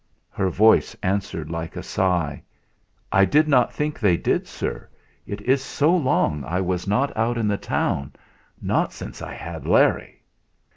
Her 0.31 0.49
voice 0.49 0.95
answered 1.03 1.51
like 1.51 1.75
a 1.75 1.83
sigh: 1.83 2.41
"I 3.11 3.23
did 3.23 3.47
not 3.47 3.71
think 3.71 3.99
they 3.99 4.17
did, 4.17 4.47
sir. 4.47 4.89
It 5.27 5.41
is 5.41 5.63
so 5.63 5.95
long 5.95 6.43
I 6.43 6.59
was 6.59 6.87
not 6.87 7.15
out 7.15 7.37
in 7.37 7.47
the 7.47 7.57
town, 7.57 8.13
not 8.59 8.93
since 8.93 9.21
I 9.21 9.35
had 9.35 9.67
Larry." 9.67 10.23